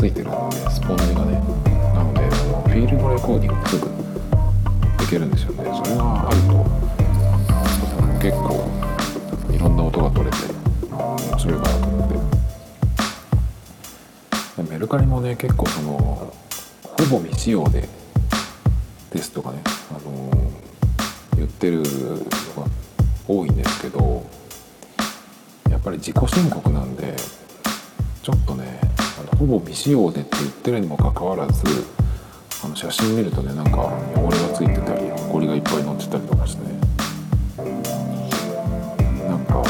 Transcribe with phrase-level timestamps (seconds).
[0.00, 1.34] ついてるんでスポンジがね
[1.92, 3.86] なのであのフィールドレコーディングすぐ
[4.98, 5.64] できるんですよね。
[5.76, 6.64] それがあると
[8.18, 8.66] 結構
[9.52, 10.38] いろんな音が取れて
[10.90, 12.08] 面白いかなと思っ
[14.56, 14.62] て。
[14.62, 16.32] でメルカリもね結構そのほ
[17.10, 17.86] ぼ未使用で
[19.12, 20.30] ですとかね、あの
[21.36, 21.84] 言ってるの
[22.62, 22.70] が
[23.28, 24.24] 多いんですけど
[25.68, 27.14] やっぱり自己申告なんで
[28.22, 28.80] ちょっとね
[29.40, 31.64] ほぼ未使用でって言ってるにもかかわらず
[32.62, 33.78] あの写真見るとねなんか
[34.14, 36.62] 汚れがついてたり埃がいっぱい乗ってたりとかして。
[39.26, 39.66] なんかもう、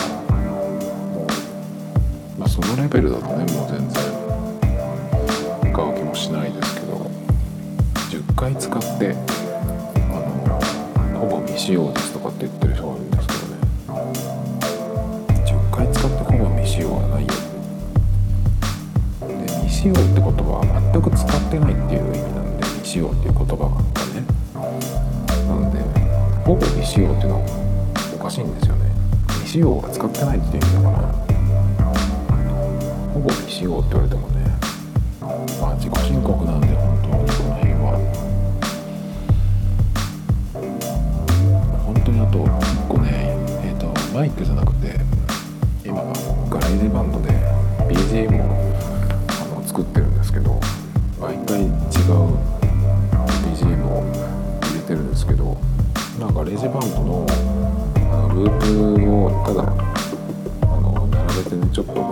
[2.40, 7.08] まあ、そのレベルだとねもう全然買う気もしないですけど
[8.10, 9.14] 10回使って
[9.94, 10.18] あ
[11.12, 13.56] のほぼ未使用ですとかって言ってる人がいるんですけどね。
[15.46, 17.49] 10回使ってほぼ未使用はないよ
[19.80, 20.60] で未使用ってことは
[20.92, 24.20] 全く使ってないっていう意味なんで未使用っていう言葉があったね。
[25.48, 25.80] なので
[26.44, 27.48] ほぼ未使用っていうのは
[28.14, 28.92] おかしいんですよね。
[29.40, 31.08] 未使用が使ってないっていう意味だから。
[33.14, 34.44] ほぼ未使用って言われてもね
[35.60, 37.96] まあ自己申告なんで本当にこの辺は。
[41.86, 43.32] 本当にあと1個ね
[43.64, 45.00] えっ、とマイクじゃなくて
[45.84, 46.12] 今あの
[46.50, 47.32] GarageBand で
[47.88, 48.69] BGM をあの
[49.70, 50.58] 作ってるんですけど
[51.20, 51.70] 毎回違う
[53.46, 54.02] BGM を
[54.62, 55.56] 入れてるんですけど
[56.18, 57.24] なんか GarageBand の
[58.10, 59.62] あのループをただ
[60.62, 62.02] あの並べてねちょっとこ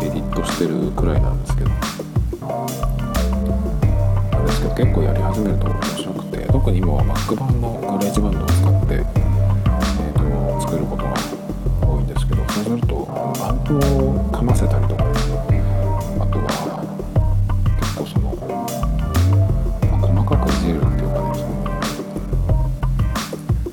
[0.00, 1.70] うエディットしてるくらいなんですけど。
[1.70, 1.76] な
[4.42, 9.29] んですけど結構やり始めると面白くて特に今は Mac 版の GarageBand を使って、
[13.74, 15.06] をかませたりとかあ
[16.26, 16.48] とは
[17.80, 21.44] 結構その、まあ細かくいじるっていうかねそ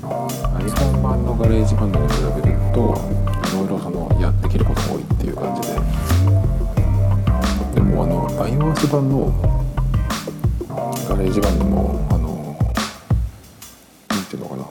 [0.06, 0.28] の
[0.60, 2.78] iPhone 版の GarageBand に比べると
[3.48, 5.74] いろいろそのやってきることが多いっていう感じで
[7.74, 9.32] でもあの iOS 版の
[11.08, 12.56] GarageBand もあの
[14.10, 14.64] なんていうのかな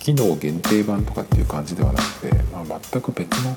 [0.00, 3.56] 機能限定版とかっていう感じではなくて、まあ、全く別の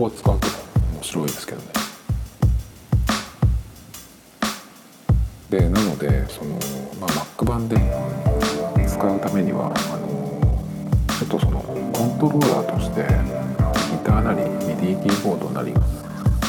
[0.00, 0.48] 両方使うと
[0.94, 1.66] 面白いですけどね。
[5.50, 6.52] でなのでその、
[6.98, 7.76] まあ、Mac 版で
[8.86, 10.40] 使うためにはあの
[11.18, 13.02] ちょっとそのコントローラーとして
[13.90, 15.80] ギターなり MIDI キーボードなりが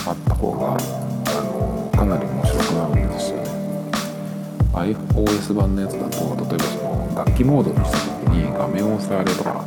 [0.07, 3.51] あった方があのかなり面白くなるんですよね。
[4.73, 6.17] iOS 版のやつだと
[6.47, 9.65] 例えばその楽器モードにした時に画面を触れば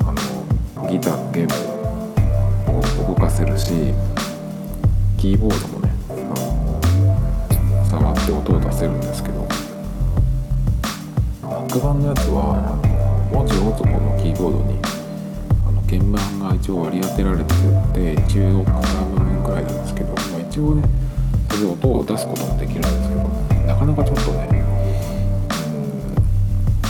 [0.00, 1.67] あのギターゲームを
[3.08, 3.72] 動かせるし
[5.16, 5.90] キーボードもね
[7.88, 9.48] 触って音を出せるんですけど
[11.40, 12.76] Mac 版のやつは
[13.32, 14.78] 文字をこのキーボードに
[15.66, 20.82] あの鍵盤が一応割り当てられてて10億部分くらいなんですけど、まあ、一応ね
[21.48, 23.22] それで音を出すこともできるんですけど
[23.64, 24.48] なかなかちょっとね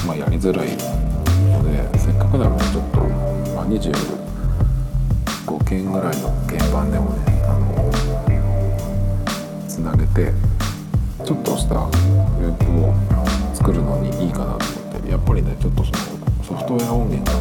[0.02, 0.68] うんまあやりづらい
[1.54, 2.98] のでせっかくならちょっと、
[3.54, 4.27] まあ、25
[5.48, 7.90] 5件ぐらいの鍵盤でもねあの
[9.66, 10.30] つなげて
[11.24, 11.74] ちょっとした
[12.38, 12.92] ループを
[13.54, 15.96] 作るのにいいかなと思ってやっぱりねちょっとその
[16.44, 17.38] ソフトウェア音源が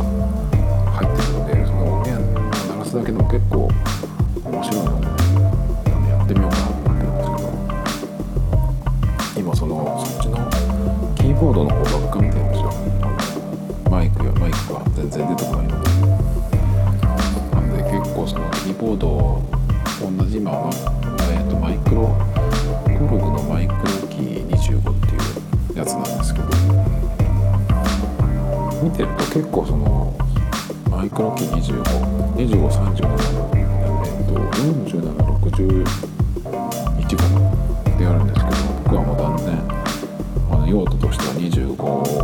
[0.91, 3.67] 入ってるのでその音源を鳴らすだけでも結構
[4.45, 5.07] 面白いので、
[5.91, 7.27] ね、やってみようかなと思ってるんです
[9.35, 10.37] けど今そのそっちの
[11.17, 12.71] キーボードの方ばっか見てるんですよ
[13.91, 15.86] マイクやマイクが全然出てこないので
[18.67, 19.41] キーボード
[20.01, 20.69] 同じ今は、
[21.31, 22.11] えー、とマイクロ
[22.83, 23.79] コルグのマイクロ
[24.09, 25.17] キー25ってい
[25.73, 26.47] うやつなんですけど
[28.83, 30.13] 見てると結構その
[30.91, 31.51] マイクロキー
[32.35, 35.87] 252537えっと4761
[37.15, 37.39] 号
[37.97, 39.63] であるんですけど僕はもう断然
[40.51, 42.16] あの用途としては25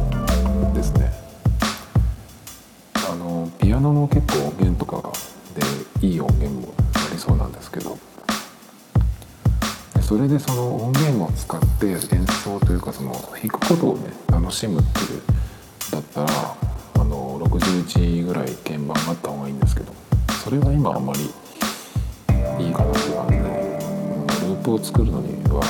[10.33, 12.00] でその音源を使って演
[12.44, 15.21] 奏というかその弾くことをね楽しむっていう
[15.91, 16.27] だったら
[16.95, 19.94] あの61ぐらい鍵盤があった方がいいんですけど
[20.44, 21.19] それは今あんまり
[22.65, 25.62] いいかなって感じでループを作るのには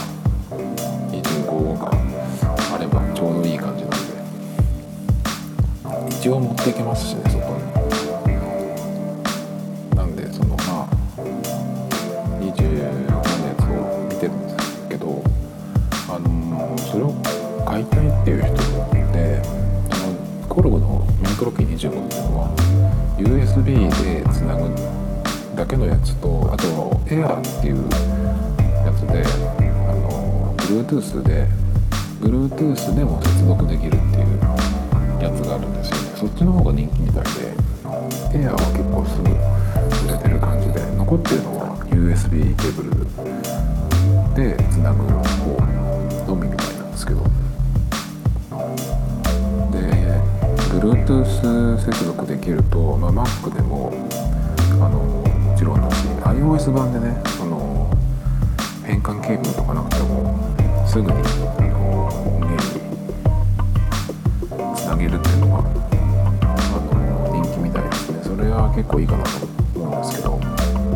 [1.11, 1.91] 25が
[2.73, 3.89] あればちょうどいい感じな
[5.99, 7.32] んで一応持っていけますしね。
[21.83, 22.49] イクロキー25っていうのは
[23.17, 24.69] USB でつなぐ
[25.55, 26.63] だけのやつとあと
[27.07, 27.83] Air っていう
[28.85, 29.23] やつで
[29.89, 31.47] あの Bluetooth で
[32.21, 34.39] Bluetooth でも接続できるっていう
[35.21, 36.03] やつがあるんですよね。
[36.15, 37.29] そっちの方が人気みたいで
[38.31, 39.29] Air は結構すぐ
[40.07, 42.93] 売れてる感じで残ってるのは USB ケーブル
[44.35, 45.62] でつなぐ方
[50.83, 53.93] Bluetooth 接続できると、まあ、Mac でも
[54.81, 57.89] あのもちろんだし iOS 版でねその
[58.83, 60.37] 変換ケーブルとかなくても
[60.85, 61.21] すぐにあの
[62.27, 62.81] 音源に
[64.75, 65.61] つなげるっていうのがあ
[66.91, 68.19] の人気みたいですね。
[68.21, 69.29] それは結構いいかなと
[69.79, 70.37] 思うんですけど、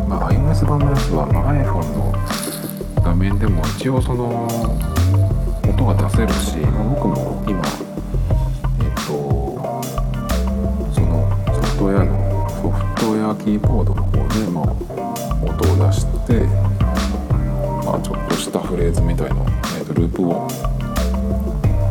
[0.06, 2.12] まあ、iOS 版のやつは、まあ、iPhone の
[3.02, 4.46] 画面でも一応その
[5.66, 7.62] 音が出せるし、まあ、僕も今
[13.08, 14.64] キーボードの方で、まあ、
[15.42, 16.44] 音を出して、
[17.82, 19.36] まあ、ちょっとしたフレーズみたいな、
[19.78, 20.46] えっと、ループを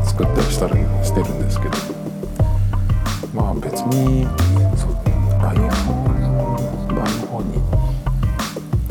[0.06, 0.74] 作ったりしたり
[1.04, 1.72] してるんですけど
[3.34, 4.28] まあ別に
[4.78, 4.86] そ
[5.42, 6.06] iPhone
[6.94, 7.54] 版の方に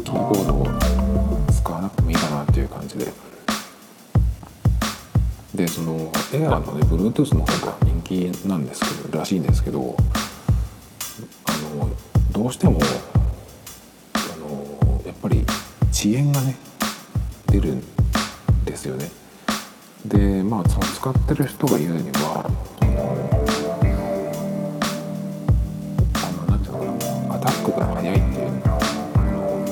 [0.02, 0.66] キーボードを
[1.52, 3.12] 使わなくてもいいかなっていう感じで。
[5.54, 9.96] でその Air のね Bluetooth の方が人気なんですけどらしいんですけど
[12.46, 12.78] どうしても
[14.12, 15.44] あのやっぱり
[15.90, 16.54] 遅延がね
[17.48, 17.82] 出るん
[18.64, 19.10] ですよね。
[20.04, 22.48] でまあその使ってる人が言うには
[22.78, 23.28] その
[26.14, 26.84] あのなんていうのか
[27.26, 28.48] なアタックが速いっていう
[29.16, 29.66] あの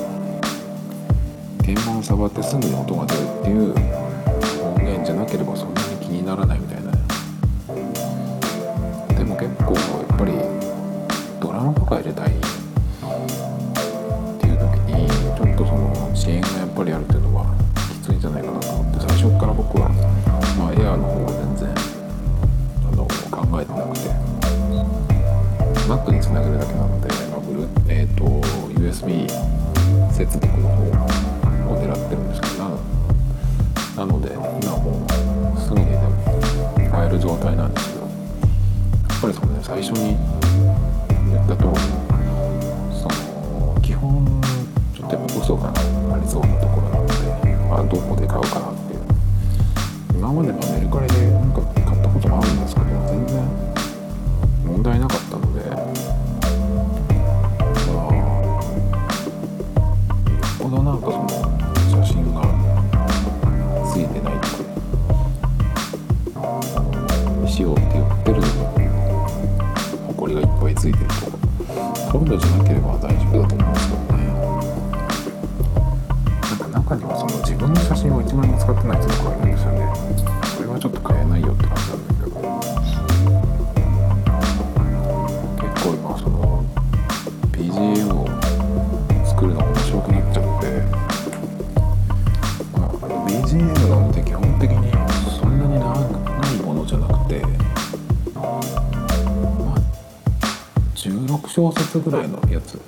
[1.61, 3.73] 鍵盤触ってすぐに音が出るっていう
[4.65, 6.91] 音源じゃなければそんなに気にならないみたいな。
[9.15, 9.81] でも結構や
[10.13, 10.33] っぱり
[11.41, 12.33] ドラムとか入れたい
[16.25, 17.45] とその遅延がやっぱりあるっていうのは
[17.77, 19.91] きついんじゃないかなと思って最初から僕は、
[20.57, 21.69] まあ、エアーの方は全然
[22.89, 24.09] あの考えてなくて
[25.85, 28.25] Mac につなげるだけなので、まあブルえー、と
[28.81, 29.29] USB
[30.11, 30.89] 接続の方
[31.69, 32.81] を狙ってるんですけどな
[33.97, 35.05] なので今も
[35.55, 36.09] うすぐにでも
[36.91, 40.17] 買える状態なんですけどやっぱりそのね最初に
[50.35, 51.14] までまあメルカリ
[102.55, 102.81] やつ。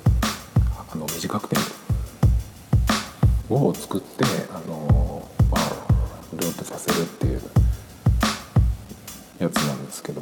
[0.91, 1.57] あの短くて。
[3.49, 5.61] を作ってあのまあ
[6.33, 7.41] ループさせるっていう。
[9.39, 10.21] やつなんですけど。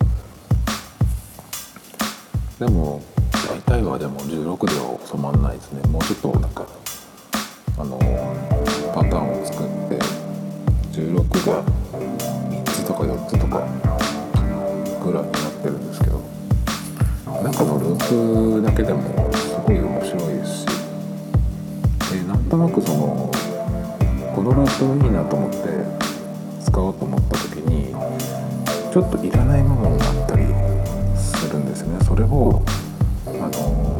[2.59, 3.01] でも
[3.47, 5.81] 大体はでも16では収まらないですね。
[5.89, 6.65] もうちょっとなんか
[7.77, 7.97] あの
[8.93, 9.99] パターンを作って
[10.91, 11.15] 16
[11.47, 13.67] が3つとか4つとか
[15.03, 15.84] ぐらいになってる
[17.45, 20.65] なんかのループだけでもすごい面白いですし。
[22.11, 23.31] でなんとなくその
[24.35, 25.57] このループいいなと思って
[26.65, 27.93] 使おうと思った時に
[28.91, 30.47] ちょっといらない部分があったり
[31.15, 32.03] するんですね。
[32.03, 32.63] それを
[33.27, 33.95] あの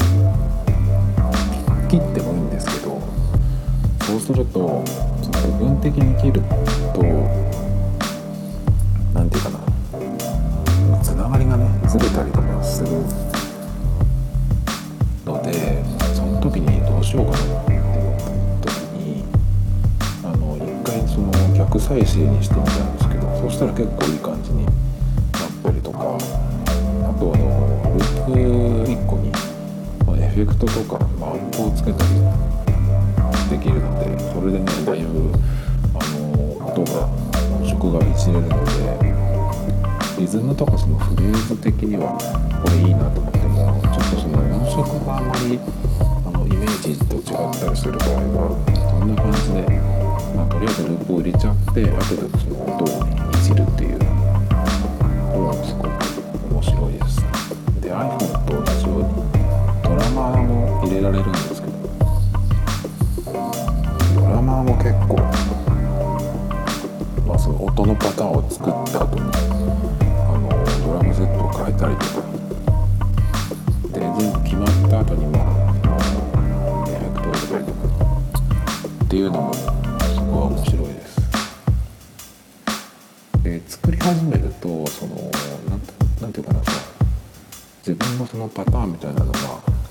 [1.88, 3.00] 切ってもいいんですけど
[4.08, 4.84] そうすると
[5.32, 7.04] 部分的に切ると
[9.14, 9.60] 何て言うかな。
[11.04, 12.90] つながりがねずれたりとかする
[21.96, 24.74] 再生にしてみたんですけどそしたら結構いい感じになっ
[25.64, 26.04] たりとかあ
[27.18, 29.32] とあのループ1個に
[30.06, 32.20] まエフェクトとか、アンプをつけたり
[33.50, 35.32] できるのでそれでねだいぶ
[35.96, 37.08] あの音が
[37.56, 42.20] 音色がいじれるのでリズムとかそのフレーズ的には
[42.62, 45.60] これいいなと思ってもちょっとその音色があんまり
[46.26, 48.52] あのイメージと違ったりする場合は
[49.00, 49.85] こんな感じで、
[50.36, 54.06] まあ、とりあえずループを入れちゃって後でその音をいじるっていう。
[55.36, 55.90] のもすごく
[56.52, 57.22] 面白いです。
[57.82, 59.08] で iPhone と同じように
[59.84, 61.76] ドラマーも入れられるんですけど。
[64.16, 65.18] ドラマーも結構、
[67.28, 69.34] まあ、その音のパターンを作った後にあ
[70.40, 70.50] の
[70.88, 72.26] ドラムセットを変えたりとか。
[73.92, 75.42] で全部決まった後にまあ
[76.90, 77.80] エフェクトを入れたりとか
[79.06, 79.75] っていうのも
[80.36, 81.22] すごい面白いです。
[83.44, 85.16] で作り始めるとその
[85.70, 86.78] なんてなんていうかなその
[87.88, 89.40] 自分のそのパターンみたいなのが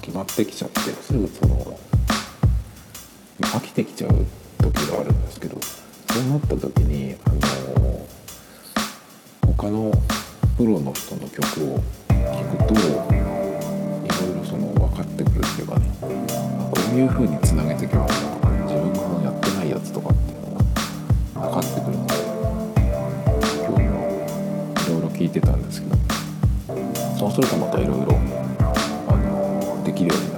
[0.02, 1.78] 決まってきちゃってすぐその
[3.40, 4.26] 飽きてきちゃう
[4.58, 5.56] 時があるんですけど
[6.10, 8.06] そうなった時にあの
[9.46, 9.92] 他の
[10.58, 12.24] プロの人の曲を聴
[12.66, 13.22] くといろ
[14.32, 16.06] いろその分かってくるっていうかねこ
[16.92, 17.73] ういう風につなげ
[25.14, 25.96] 聞いてたんですけど
[27.16, 28.18] そうするとまたいろいろ
[29.84, 30.33] できるように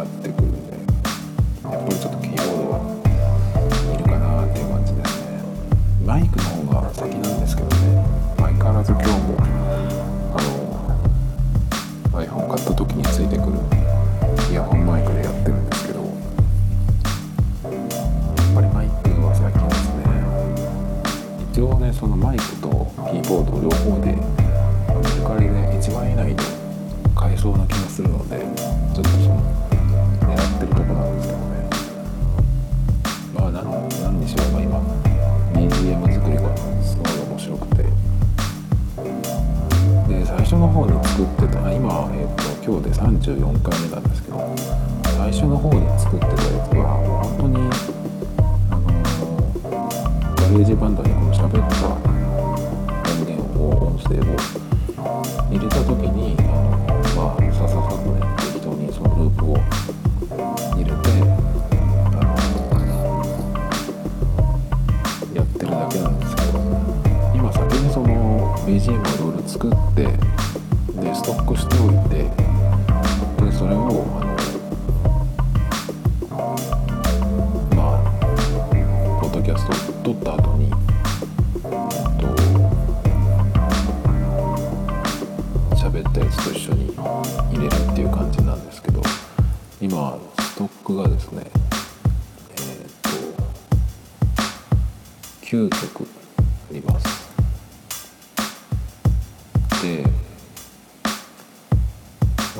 [50.64, 51.05] ーガ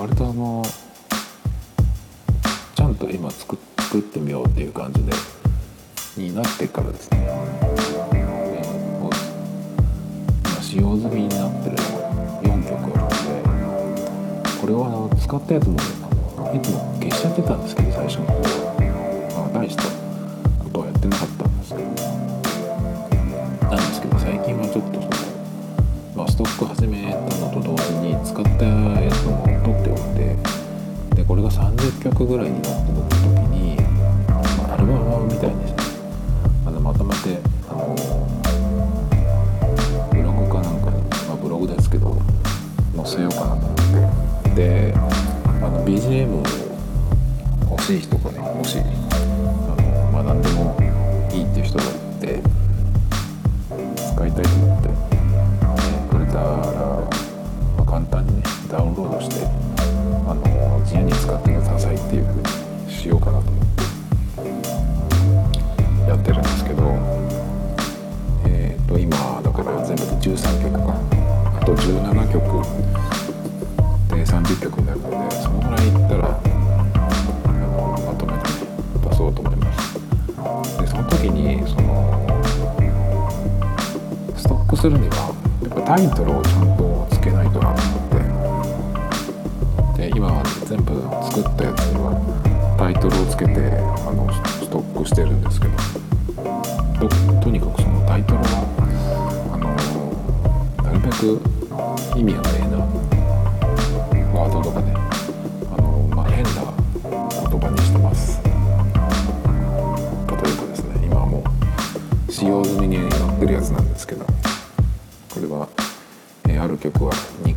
[0.07, 0.63] 割とあの
[2.77, 5.13] ちゃんと今作作ってみようっていう感じで
[6.17, 7.27] になってからですね、
[8.15, 8.63] え
[9.01, 9.11] 今
[10.63, 15.75] 使用済みになってる4曲あるのでこれはあの使ったやつも
[16.55, 18.33] いつも消しちゃってたんですけど最初の方。
[18.43, 18.66] は、
[32.11, 32.87] 曲ぐらいになった時
[33.51, 33.77] に、
[34.63, 35.83] ま、アルバムみたいにして
[36.65, 37.97] あのまとめてあの
[40.13, 42.17] ブログかなんかに、まあ、ブログですけど
[42.95, 44.51] 載せようかなと思って。
[44.55, 45.01] であ
[45.69, 46.43] の BGM
[47.71, 48.79] 欲しい人がねもし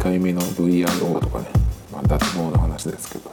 [0.09, 1.45] は2回目の VRO とかね
[1.91, 3.31] まあ、脱毛の話ですけど。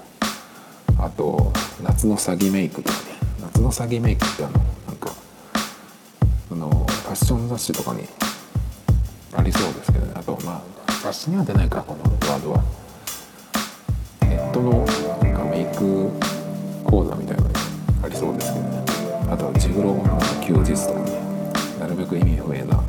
[0.98, 3.04] あと夏の詐欺メイクとかね。
[3.42, 4.52] 夏の詐欺メイクってあの
[4.86, 5.12] なんか
[6.50, 8.08] あのファッション雑誌とかに
[9.34, 10.12] ありそうですけどね。
[10.16, 12.64] あとまあ雑誌には出ないかこのワードは。
[14.22, 14.86] ネットの
[15.22, 16.10] なんかメイク
[16.84, 17.54] 講座みたいなのに
[18.04, 18.84] ありそうですけどね。
[19.30, 21.26] あとはジグロの休日とかね。
[21.78, 22.82] なるべく意味不明な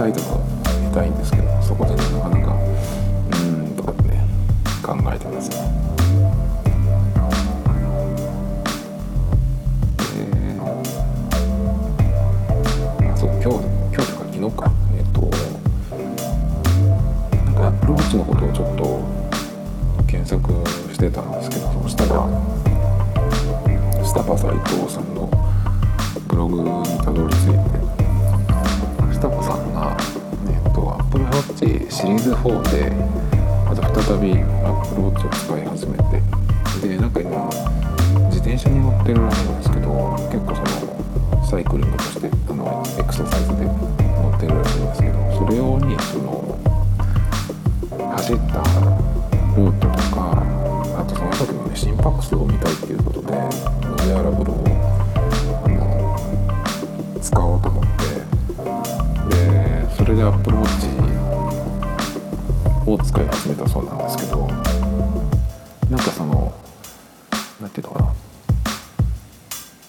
[0.00, 1.39] タイミングでタイトルを入れたいんですけ
[34.10, 37.48] 再びアップルウォッチを使い始めてでなんか今
[38.26, 39.86] 自転車に乗ってるらしいんですけど
[40.26, 40.62] 結構そ
[41.38, 46.58] のサイクリングとしてあのエクササイズで乗ってるらしいんですけどそれ用にその
[48.16, 48.66] 走った
[49.54, 50.42] ルートとか
[50.98, 54.56] あとその時のね心拍数を見たいっていうことでウェアラブルを
[55.62, 56.18] あの
[57.22, 60.99] 使おうと思ってでそれでアップルウォッチ
[62.94, 64.46] を使い始めたそうなんですけど
[65.90, 66.54] なんかその
[67.60, 68.14] 何て言うのかな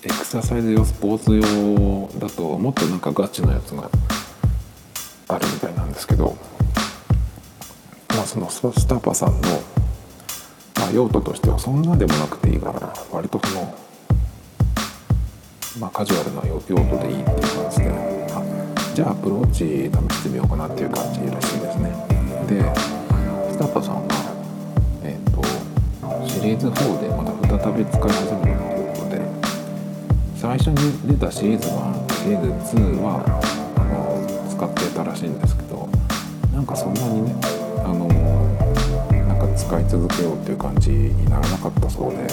[0.03, 3.89] エクササイズ用スポーツ用だともっとなんかガチのやつが
[5.27, 6.35] あるみたいなんですけど
[8.09, 9.61] まあそのスターパさんの、
[10.79, 13.75] ま、用途としてはそんなでもなくていいから割とその
[15.79, 17.89] まあカジュアルな用途でいいっていう感じで、
[18.33, 18.43] あ
[18.93, 22.00] じゃあアプローチ試してみようかなっていう感じらしいですね。
[22.51, 22.59] で
[23.51, 24.15] スタッフさんが、
[25.03, 29.21] えーと、シリーズ4でまた再び使い始めるということで
[30.35, 33.23] 最初に出たシリーズ1シリーズ2は
[33.77, 35.87] あの使ってたらしいんですけど
[36.53, 37.35] なんかそんなにね
[37.85, 38.07] あの
[39.27, 42.17] なんか使い続けようっていう感じにならなかったそうで。
[42.17, 42.27] で、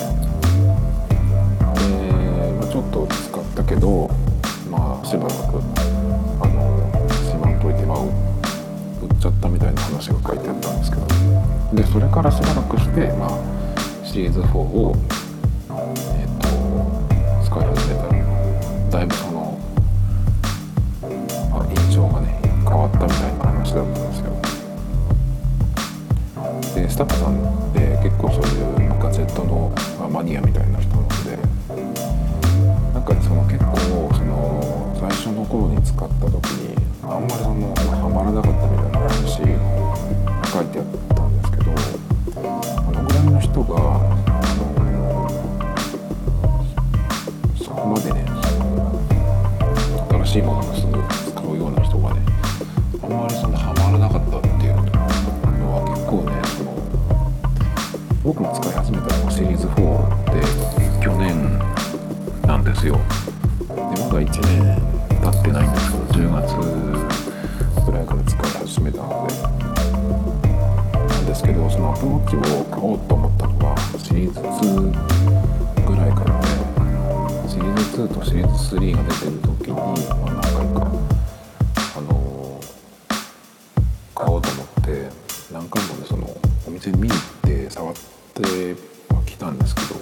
[2.59, 4.11] ま、ちょっと使ったけど
[4.69, 11.07] まあしばらくゃったみたいな話が書いてあったんですけど。
[11.73, 13.31] でそれからしばらくして、まあ、
[14.05, 14.97] シリーズ4を、
[15.69, 16.47] えーと、
[17.45, 18.03] 使い始めた。
[18.05, 18.09] ら
[18.91, 19.59] だいぶその、
[21.51, 24.33] まあ、印象がね変わったみたいな話だったんですよ。
[26.75, 27.37] でスタッフさん
[27.71, 31.37] って結構そういうガジェットの、まあ、マニアみたいな人なので
[32.95, 33.77] なんかその結構
[34.15, 38.98] その最初の頃に使った時にあんまりそのハマらなかったみたいな
[40.59, 41.71] 書いてあったんですけど
[43.41, 43.99] 人が、あ
[44.91, 45.29] の
[47.57, 48.27] そこまでね
[50.11, 50.93] 新しいものをすぐ
[51.31, 52.21] 使うような人がね
[53.01, 56.75] あんまりそんなハマらなかったっていうのは結構ねその
[58.25, 59.79] 僕も使い始めたのがシリーズ4
[60.35, 60.41] で
[61.05, 61.57] 去年
[62.43, 62.99] なんですよ。
[72.89, 76.47] おうと思ったのがシリーズ2ぐらいからで
[77.47, 80.93] シリーズ2とシリーズ3が出てる時に、まあ、何回か
[81.99, 82.61] あの
[84.15, 85.11] 買おうと思って
[85.53, 86.35] 何回もねその
[86.67, 87.95] お店見に行って触っ
[88.33, 88.43] て
[89.15, 90.01] はきたんですけど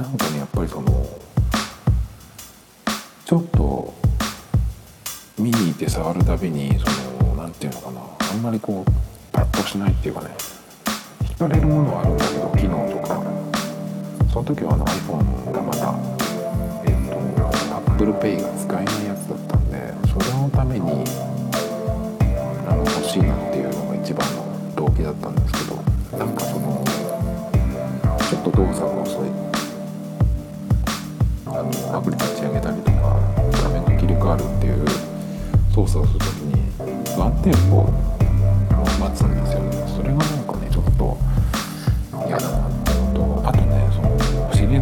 [0.00, 1.04] なんかねやっぱりその
[3.24, 3.94] ちょっと
[5.36, 6.86] 見に行って触るたびにそ
[7.24, 8.92] の何て言うのかなあんまりこう
[9.32, 10.28] パッとしないっていうかね
[11.40, 13.22] やれるものはあるんだけど機能とか。
[14.32, 15.94] その時はあの iPhone がまだ
[16.84, 17.16] えっ、ーと
[18.04, 19.07] ApplePay が使えない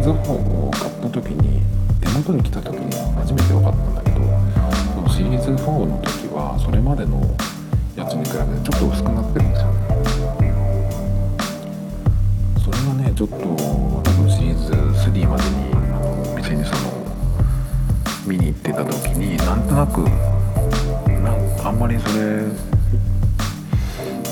[0.07, 0.31] のシリーズ4
[0.67, 1.61] を買った時に
[1.99, 4.17] 手元に来た時に初めて分かったんだけど
[4.95, 7.19] そのシリーズ4の時はそれまでの
[7.95, 9.77] やつに比べてちょっと薄くなってるんですよね。
[12.63, 13.41] それがねちょっと多
[14.15, 15.75] 分シリーズ3までに
[16.31, 16.79] お店にその
[18.27, 20.05] 見に行ってた時になんとなく
[21.65, 22.47] あんまりそれ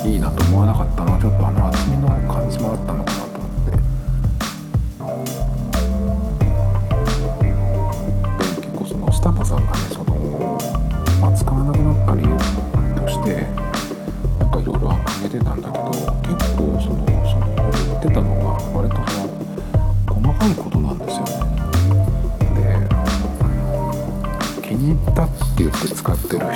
[0.10, 3.25] いいなと思わなかったのはちょっとあの厚みの感じもあったのかな。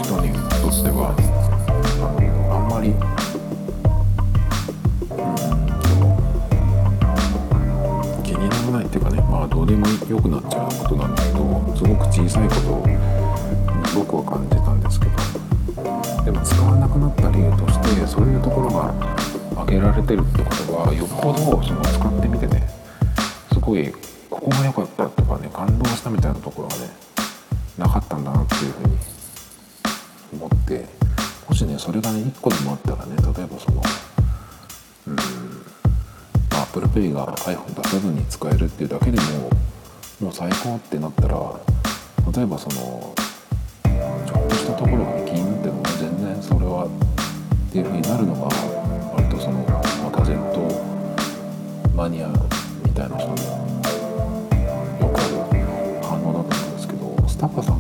[0.10, 1.14] 人にとっては
[2.02, 2.10] あ
[2.52, 2.94] あんまりう
[8.18, 11.38] ん気にならないっていうかねまあどうでもよくなっちゃうことなんだけど
[11.78, 12.98] すごく小さいことに
[13.94, 15.12] 僕は感じたんですけど
[16.26, 18.90] でも使わなくなった理由としてそういうところが
[19.62, 22.68] 挙げられてるってことはよっぽどその使ってみてね
[23.54, 23.94] すごい
[24.28, 26.90] ここが良かったとかね感動したみたいなところがね
[27.78, 29.09] なかったんだなっていうふうに
[30.76, 30.86] って
[31.48, 33.82] もしねそれがね1個でもあったらね例えばその
[35.08, 35.16] うん
[36.52, 39.50] ま ApplePay が iPhone 出さずに使えるっていうだけでも
[40.22, 41.60] もう最高ってなったら
[42.36, 43.16] 例えばその
[43.84, 48.42] ちょっとしたところが気になっても全然それはっていうふうになるのが
[49.16, 52.28] 割とその、まあ、ガジェットマニア
[52.86, 53.36] みたいな人も
[55.00, 57.79] よくある反応だと思うんですけどスタッフさん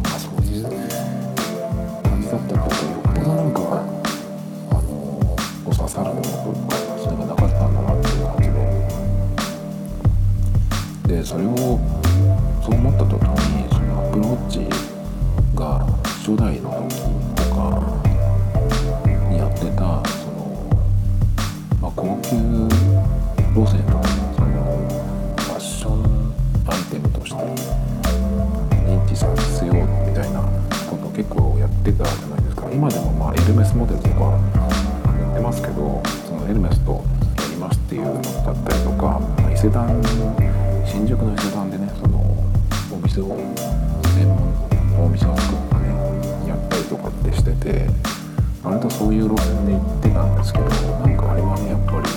[48.90, 52.10] とそういう路線で行ってたんですけどなんかあれはねやっぱり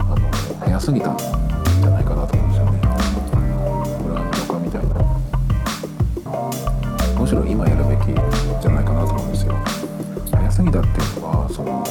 [0.00, 2.80] あの早すぎたんじゃないかなと思うんですよね
[4.02, 4.94] ブランド化みたいな
[7.20, 9.54] むしろ今やるべきじゃないかなと思うんですよ
[10.32, 11.84] 早すぎたっていうのはその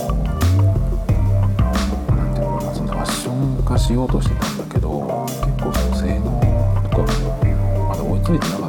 [2.15, 4.89] なんていうのかなそのファッション化しようとしてたんだけど
[5.27, 6.25] 結構その性能
[6.89, 7.05] とか
[7.89, 8.62] まだ追いついてなかった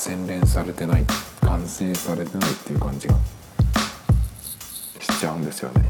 [0.00, 1.04] 洗練されてない
[1.42, 3.14] 完成されてないっていう感じが
[4.98, 5.84] しちゃうんですよね。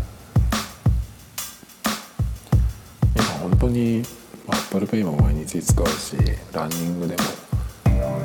[3.15, 4.03] 今本当に
[4.49, 6.17] ApplePay も毎日使うし
[6.53, 7.23] ランニングでも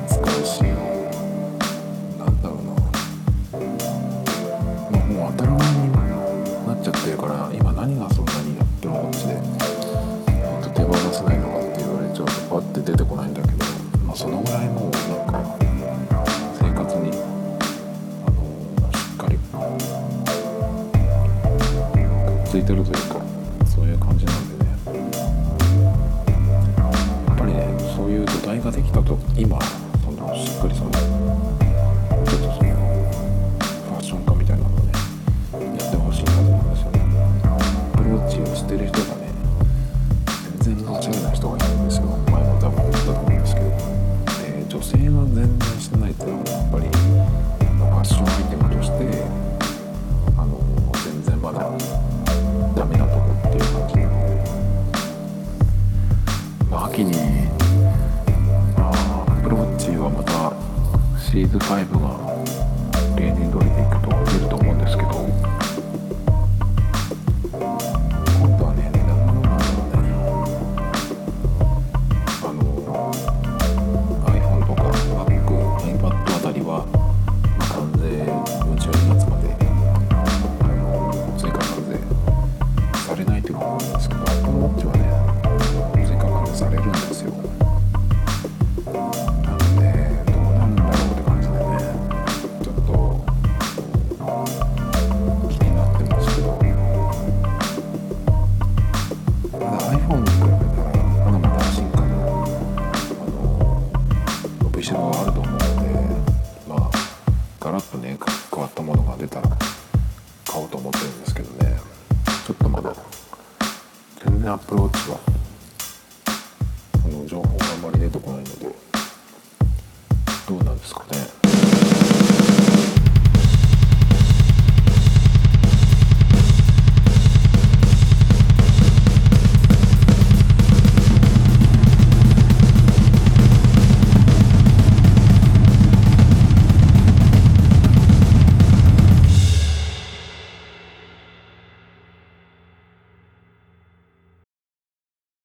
[0.07, 0.69] 使うしな
[2.25, 2.71] んだろうな、
[5.05, 5.91] もう当たり前に
[6.65, 8.24] なっちゃってるから今何がそん
[22.65, 23.21] いてるというか
[23.67, 24.71] そういう感じなんでね。
[27.27, 29.59] やっぱりねそういう土台ができたと今
[30.03, 34.91] そのしっかりそのちょっとそのファッション化みたいなのをね
[35.77, 36.99] やってほしいなと思うんですよね。
[37.93, 39.29] アプローチをしてる人がね
[40.61, 42.05] 全然おしゃれな人がいるんですよ。
[42.31, 43.69] 前も多分言ったと思うんですけど。
[43.69, 49.23] で女性が全然してないっていうのはやっぱりファッションアイテムとして
[50.35, 50.57] あの
[51.03, 51.69] 全然まだ
[56.95, 57.11] まあ秋に
[58.77, 60.55] まあアプローチはまた
[61.19, 62.24] シリーズ5が